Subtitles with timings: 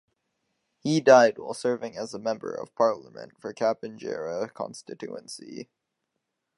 [0.79, 5.69] He died while serving as the member of parliament for Kapenguria Constituency.